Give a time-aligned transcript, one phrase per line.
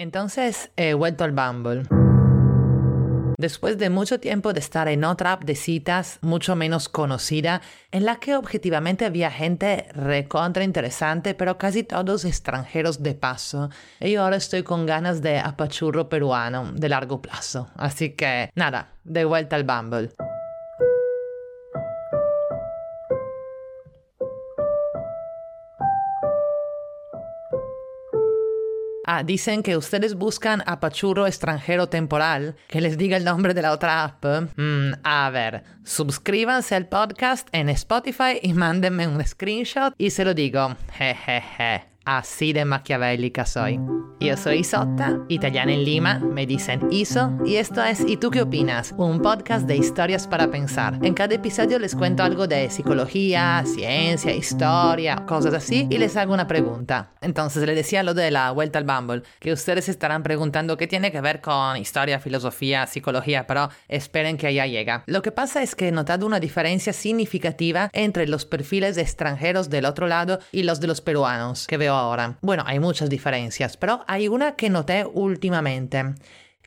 [0.00, 1.82] Entonces he vuelto al Bumble.
[3.36, 7.60] Después de mucho tiempo de estar en otra app de citas mucho menos conocida,
[7.92, 13.68] en la que objetivamente había gente recontra interesante, pero casi todos extranjeros de paso,
[14.00, 17.68] y ahora estoy con ganas de apachurro peruano de largo plazo.
[17.76, 20.10] Así que nada, de vuelta al Bumble.
[29.12, 32.54] Ah, dicen que ustedes buscan apachurro extranjero temporal.
[32.68, 34.24] Que les diga el nombre de la otra app.
[34.56, 40.32] Mm, a ver, suscríbanse al podcast en Spotify y mándenme un screenshot y se lo
[40.32, 40.76] digo.
[40.92, 41.89] Jejeje.
[42.04, 43.78] Así de maquiavélica soy.
[44.20, 48.42] Yo soy Isotta, italiana en Lima, me dicen Iso, y esto es ¿Y tú qué
[48.42, 48.94] opinas?
[48.98, 50.98] Un podcast de historias para pensar.
[51.02, 56.34] En cada episodio les cuento algo de psicología, ciencia, historia, cosas así, y les hago
[56.34, 57.12] una pregunta.
[57.22, 61.10] Entonces le decía lo de la vuelta al Bumble, que ustedes estarán preguntando qué tiene
[61.10, 65.02] que ver con historia, filosofía, psicología, pero esperen que allá llega.
[65.06, 69.70] Lo que pasa es que he notado una diferencia significativa entre los perfiles de extranjeros
[69.70, 72.38] del otro lado y los de los peruanos que veo ahora.
[72.40, 76.14] Bueno, hay muchas diferencias, pero hay una que noté últimamente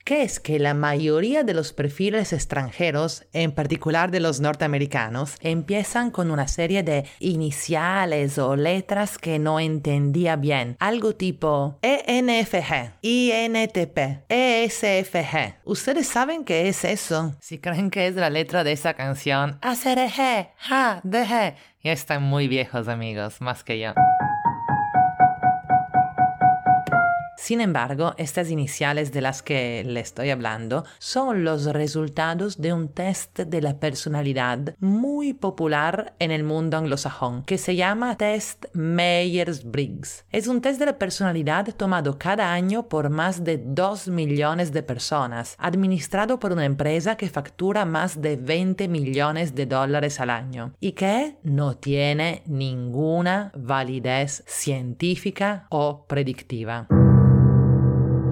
[0.03, 6.11] que es que la mayoría de los perfiles extranjeros, en particular de los norteamericanos, empiezan
[6.11, 10.75] con una serie de iniciales o letras que no entendía bien.
[10.79, 15.61] Algo tipo ENFG, INTP, ESFG.
[15.63, 17.35] ¿Ustedes saben qué es eso?
[17.39, 21.55] Si creen que es la letra de esa canción, ACRG, ja, DG.
[21.83, 23.93] Ya están muy viejos amigos, más que yo.
[27.43, 32.87] Sin embargo, estas iniciales de las que le estoy hablando son los resultados de un
[32.87, 40.23] test de la personalidad muy popular en el mundo anglosajón que se llama test Myers-Briggs.
[40.31, 44.81] Es un test de la personalidad tomado cada año por más de 2 millones de
[44.81, 50.75] personas, administrado por una empresa que factura más de 20 millones de dólares al año
[50.79, 56.87] y que no tiene ninguna validez científica o predictiva.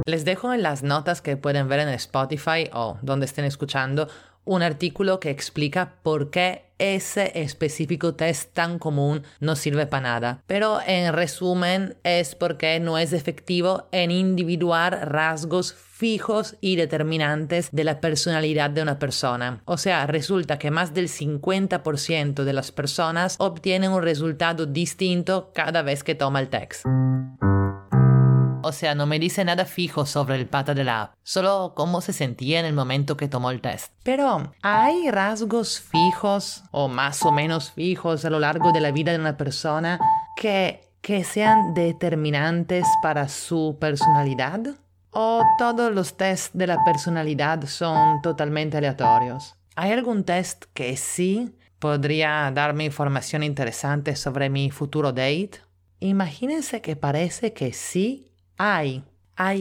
[0.06, 4.08] Les dejo en las notas que pueden ver en Spotify o donde estén escuchando
[4.44, 10.44] un artículo que explica por qué ese específico test tan común no sirve para nada.
[10.48, 17.84] Pero en resumen es porque no es efectivo en individuar rasgos fijos y determinantes de
[17.84, 19.62] la personalidad de una persona.
[19.66, 25.84] O sea, resulta que más del 50% de las personas obtienen un resultado distinto cada
[25.84, 26.84] vez que toma el test.
[28.64, 32.02] O sea, no me dice nada fijo sobre el pata de la app, solo cómo
[32.02, 33.94] se sentía en el momento que tomó el test.
[34.04, 39.12] Pero, ¿hay rasgos fijos o más o menos fijos a lo largo de la vida
[39.12, 40.00] de una persona
[40.36, 44.76] que, que sean determinantes para su personalidad?
[45.12, 49.56] ¿O todos los tests de la personalidad son totalmente aleatorios?
[49.76, 55.62] ¿Hay algún test que sí podría darme información interesante sobre mi futuro date?
[56.00, 58.31] Imagínense que parece que sí
[58.64, 59.04] hay,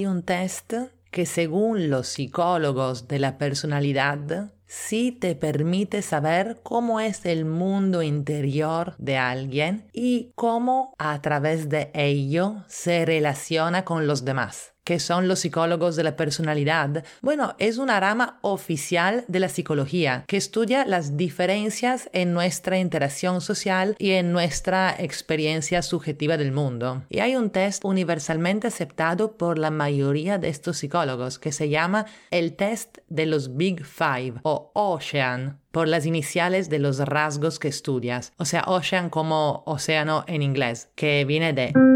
[0.05, 0.75] un test
[1.11, 8.03] que según los psicólogos de la personalidad sí te permite saber cómo es el mundo
[8.03, 14.99] interior de alguien y cómo a través de ello se relaciona con los demás que
[14.99, 20.37] son los psicólogos de la personalidad, bueno, es una rama oficial de la psicología que
[20.37, 27.05] estudia las diferencias en nuestra interacción social y en nuestra experiencia subjetiva del mundo.
[27.09, 32.07] Y hay un test universalmente aceptado por la mayoría de estos psicólogos que se llama
[32.33, 37.69] el test de los Big Five o Ocean por las iniciales de los rasgos que
[37.69, 41.90] estudias, o sea, Ocean como océano en inglés, que viene de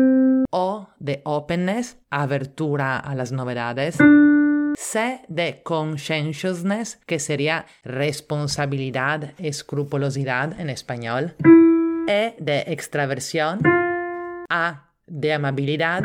[0.57, 3.99] o de openness, abertura a las novedades.
[4.77, 11.35] C de conscientiousness, que sería responsabilidad, escrupulosidad en español.
[12.07, 13.63] E de extraversión.
[14.49, 16.05] A de amabilidad.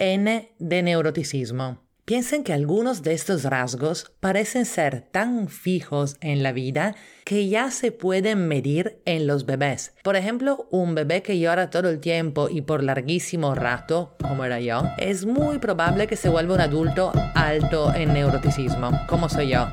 [0.00, 1.78] N de neuroticismo.
[2.10, 7.70] Piensen que algunos de estos rasgos parecen ser tan fijos en la vida que ya
[7.70, 9.94] se pueden medir en los bebés.
[10.02, 14.58] Por ejemplo, un bebé que llora todo el tiempo y por larguísimo rato, como era
[14.58, 19.68] yo, es muy probable que se vuelva un adulto alto en neuroticismo, como soy yo.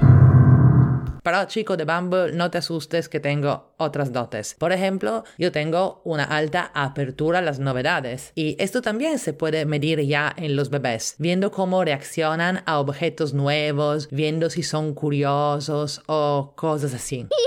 [1.24, 4.56] Pero chico de Bumble, no te asustes que tengo otras dotes.
[4.56, 9.66] Por ejemplo, yo tengo una alta apertura a las novedades y esto también se puede
[9.66, 16.02] medir ya en los bebés, viendo cómo reaccionan a objetos nuevos, viendo si son curiosos
[16.08, 17.28] o cosas así.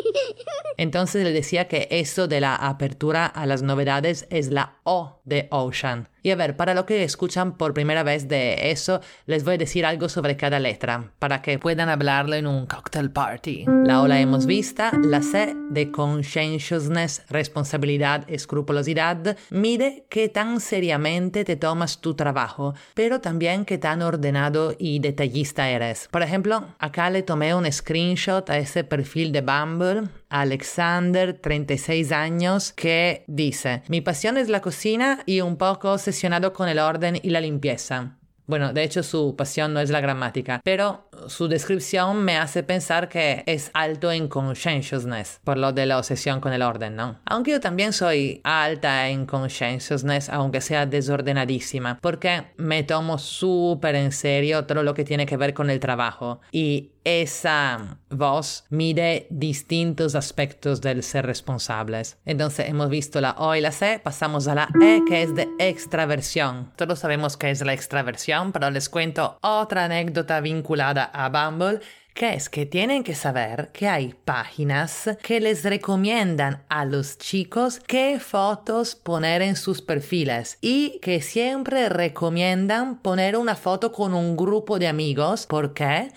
[0.81, 5.47] Entonces le decía que eso de la apertura a las novedades es la O de
[5.51, 9.55] Ocean Y a ver, para los que escuchan por primera vez de eso, les voy
[9.55, 13.67] a decir algo sobre cada letra, para que puedan hablarlo en un cocktail party.
[13.85, 21.45] La O la hemos vista, la C de conscientiousness, responsabilidad, escrupulosidad, mide qué tan seriamente
[21.45, 26.09] te tomas tu trabajo, pero también qué tan ordenado y detallista eres.
[26.11, 32.73] Por ejemplo, acá le tomé un screenshot a ese perfil de Bumble Alexander, 36 años,
[32.73, 37.31] que dice, mi pasión es la cocina y un poco obsesionado con el orden y
[37.31, 38.20] la limpieza.
[38.51, 43.09] Bueno, de hecho su pasión no es la gramática, pero su descripción me hace pensar
[43.09, 47.21] que es alto en conscientiousness, por lo de la obsesión con el orden, ¿no?
[47.27, 54.11] Aunque yo también soy alta en conscientiousness, aunque sea desordenadísima, porque me tomo súper en
[54.11, 60.15] serio todo lo que tiene que ver con el trabajo y esa voz mide distintos
[60.15, 62.19] aspectos del ser responsables.
[62.25, 65.49] Entonces hemos visto la O y la C, pasamos a la E que es de
[65.59, 66.73] extraversión.
[66.77, 71.81] Todos sabemos qué es la extraversión, pero les cuento otra anécdota vinculada a Bumble
[72.15, 77.81] que es que tienen que saber que hay páginas que les recomiendan a los chicos
[77.87, 84.37] qué fotos poner en sus perfiles y que siempre recomiendan poner una foto con un
[84.37, 85.47] grupo de amigos.
[85.47, 86.11] ¿Por qué?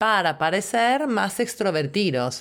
[0.00, 2.40] Para parecer más extrovertidos.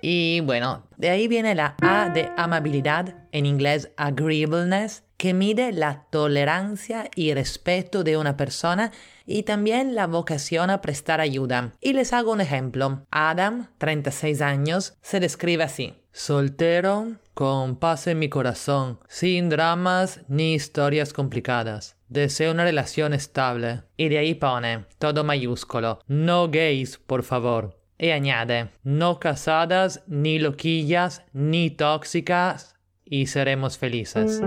[0.00, 6.06] Y bueno, de ahí viene la A de amabilidad, en inglés agreeableness, que mide la
[6.08, 8.90] tolerancia y respeto de una persona
[9.26, 11.74] y también la vocación a prestar ayuda.
[11.78, 13.02] Y les hago un ejemplo.
[13.10, 15.92] Adam, 36 años, se describe así.
[16.10, 21.98] Soltero, con paz en mi corazón, sin dramas ni historias complicadas.
[22.08, 23.82] Deseo una relación estable.
[23.98, 27.78] Y de ahí pone, todo mayúsculo, no gays, por favor.
[27.98, 32.74] Y añade, no casadas, ni loquillas, ni tóxicas,
[33.04, 34.40] y seremos felices.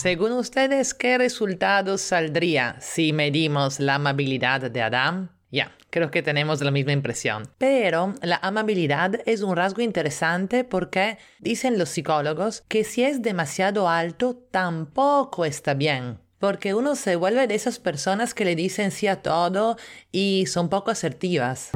[0.00, 5.28] Según ustedes, ¿qué resultado saldría si medimos la amabilidad de Adam?
[5.50, 7.50] Ya, creo que tenemos la misma impresión.
[7.58, 13.90] Pero la amabilidad es un rasgo interesante porque dicen los psicólogos que si es demasiado
[13.90, 16.18] alto tampoco está bien.
[16.38, 19.76] Porque uno se vuelve de esas personas que le dicen sí a todo
[20.10, 21.72] y son poco asertivas.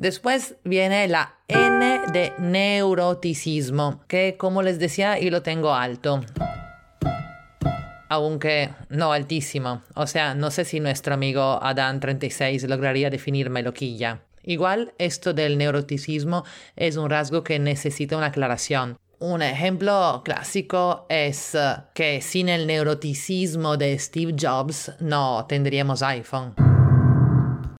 [0.00, 6.22] Después viene la N de neuroticismo, que como les decía, yo lo tengo alto
[8.08, 9.82] aunque no altísimo.
[9.94, 14.20] O sea, no sé si nuestro amigo Adán36 lograría definirme loquilla.
[14.42, 16.44] Igual, esto del neuroticismo
[16.76, 18.96] es un rasgo que necesita una aclaración.
[19.18, 26.75] Un ejemplo clásico es eh, que sin el neuroticismo de Steve Jobs no tendríamos iPhone.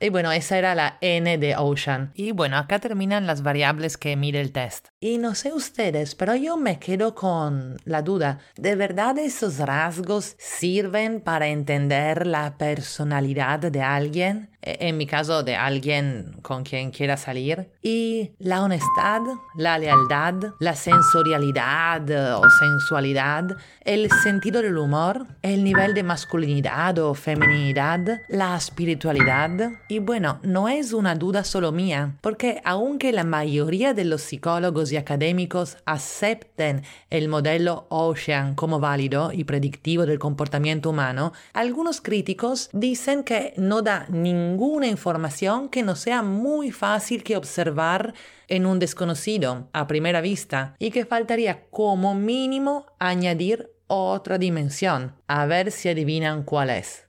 [0.01, 2.13] Y bueno, esa era la N de Ocean.
[2.15, 4.89] Y bueno, acá terminan las variables que mide el test.
[5.01, 8.39] Y no sé ustedes, pero yo me quedo con la duda.
[8.57, 14.51] ¿De verdad esos rasgos sirven para entender la personalidad de alguien?
[14.63, 17.71] E, en mi caso, de alguien con quien quiera salir.
[17.83, 19.23] Y la honestad,
[19.57, 23.45] la lealtad, la sensorialidad o sensualidad,
[23.83, 29.71] el sentido del humor, el nivel de masculinidad o feminidad, la espiritualidad.
[29.89, 34.91] Y bueno, no es una duda solo mía, porque aunque la mayoría de los psicólogos
[34.91, 42.69] y académicos acepten el modelo Ocean como válido y predictivo del comportamiento humano, algunos críticos
[42.73, 48.13] dicen que no da ninguna información que no sea muy fácil que observar
[48.49, 55.47] en un desconocido a primera vista y que faltaría como mínimo añadir otra dimensión, a
[55.47, 57.06] ver si adivinan cuál es.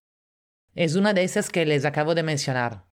[0.77, 2.83] Es una de esas que les acabo de mencionar.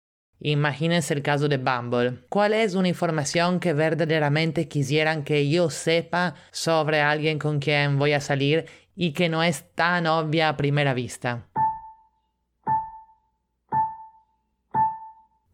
[0.40, 2.24] Imagínense el caso de Bumble.
[2.30, 8.14] ¿Cuál es una información que verdaderamente quisieran que yo sepa sobre alguien con quien voy
[8.14, 8.64] a salir
[8.96, 11.46] y que no es tan obvia a primera vista?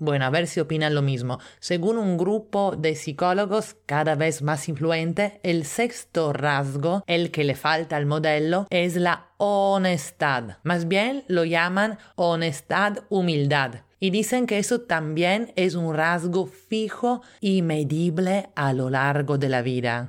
[0.01, 1.41] Bueno, a ver si opinan lo mismo.
[1.59, 7.55] Según un grupo de psicólogos cada vez más influente, el sexto rasgo, el que le
[7.55, 10.57] falta al modelo, es la honestad.
[10.63, 13.83] Más bien lo llaman honestad-humildad.
[14.01, 19.51] Y dicen que eso también es un rasgo fijo y medible a lo largo de
[19.51, 20.09] la vida.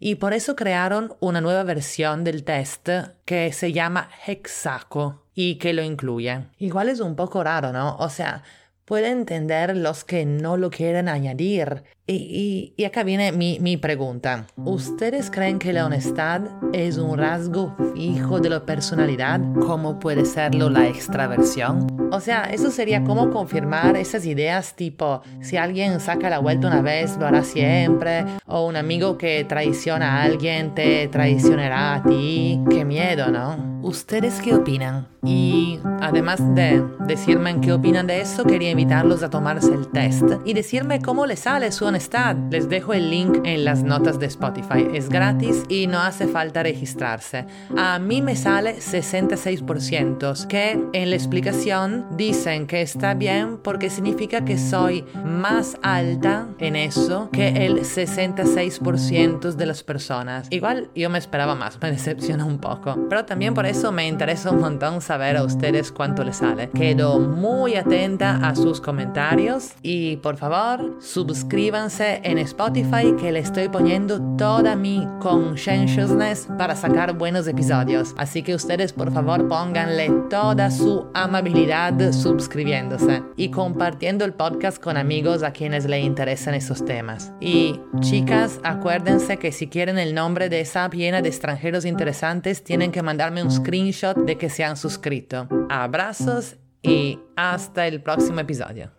[0.00, 2.90] Y por eso crearon una nueva versión del test
[3.24, 6.44] que se llama Hexaco y que lo incluye.
[6.58, 7.96] Igual es un poco raro, ¿no?
[7.96, 8.42] O sea,
[8.84, 11.84] puede entender los que no lo quieren añadir.
[12.06, 14.46] Y, y, acá viene mi, mi, pregunta.
[14.56, 16.42] ¿Ustedes creen que la honestad
[16.74, 21.86] es un rasgo fijo de la personalidad como puede serlo la extraversión?
[22.12, 26.82] O sea, eso sería como confirmar esas ideas tipo, si alguien saca la vuelta una
[26.82, 32.60] vez, lo hará siempre, o un amigo que traiciona a alguien te traicionará a ti.
[32.68, 33.73] Qué miedo, ¿no?
[33.84, 35.08] ¿Ustedes qué opinan?
[35.22, 40.24] Y además de decirme en qué opinan de eso, quería invitarlos a tomarse el test
[40.46, 42.34] y decirme cómo les sale su honestidad.
[42.50, 44.88] Les dejo el link en las notas de Spotify.
[44.94, 47.44] Es gratis y no hace falta registrarse.
[47.76, 54.46] A mí me sale 66%, que en la explicación dicen que está bien porque significa
[54.46, 60.46] que soy más alta en eso que el 66% de las personas.
[60.48, 62.96] Igual yo me esperaba más, me decepciona un poco.
[63.10, 66.70] Pero también por eso me interesa un montón saber a ustedes cuánto les sale.
[66.70, 73.68] Quedo muy atenta a sus comentarios y por favor suscríbanse en Spotify que le estoy
[73.68, 78.14] poniendo toda mi conscientiousness para sacar buenos episodios.
[78.16, 84.96] Así que ustedes por favor pónganle toda su amabilidad suscribiéndose y compartiendo el podcast con
[84.96, 87.32] amigos a quienes le interesan esos temas.
[87.40, 92.92] Y chicas, acuérdense que si quieren el nombre de esa llena de extranjeros interesantes, tienen
[92.92, 95.48] que mandarme un screenshot de que se han suscrito.
[95.70, 98.90] Abrazos y hasta el próximo episodio.